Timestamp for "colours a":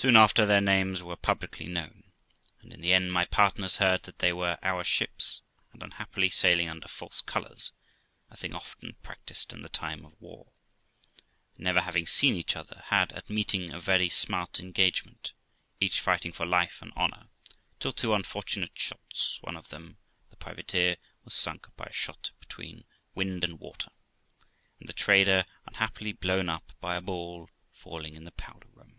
7.20-8.36